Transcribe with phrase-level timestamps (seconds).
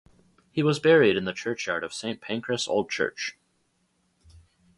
[0.51, 3.37] He was buried in the churchyard of Saint Pancras Old Church.